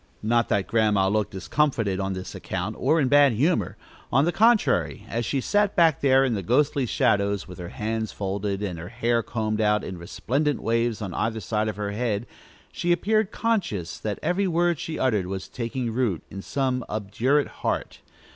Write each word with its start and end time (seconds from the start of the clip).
Not 0.23 0.49
that 0.49 0.65
Grandma 0.65 1.07
looked 1.09 1.29
discomfited 1.29 1.99
on 1.99 2.13
this 2.13 2.33
account, 2.33 2.75
or 2.79 2.99
in 2.99 3.07
bad 3.07 3.33
humor. 3.33 3.77
On 4.11 4.25
the 4.25 4.31
contrary, 4.31 5.05
as 5.07 5.25
she 5.27 5.39
sat 5.39 5.75
back 5.75 6.01
there 6.01 6.25
in 6.25 6.33
the 6.33 6.41
ghostly 6.41 6.87
shadows, 6.87 7.47
with 7.47 7.59
her 7.59 7.69
hands 7.69 8.11
folded, 8.11 8.63
and 8.63 8.79
her 8.79 8.89
hair 8.89 9.21
combed 9.21 9.61
out 9.61 9.83
in 9.83 9.99
resplendent 9.99 10.63
waves 10.63 11.03
on 11.03 11.13
either 11.13 11.39
side 11.39 11.67
of 11.67 11.75
her 11.75 11.91
head, 11.91 12.25
she 12.71 12.91
appeared 12.91 13.29
conscious 13.29 13.99
that 13.99 14.17
every 14.23 14.47
word 14.47 14.79
she 14.79 14.97
uttered 14.97 15.27
was 15.27 15.47
taking 15.47 15.93
root 15.93 16.23
in 16.31 16.41
some 16.41 16.83
obdurate 16.89 17.47
heart. 17.61 17.99